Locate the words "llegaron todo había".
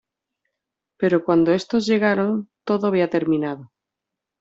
1.85-3.11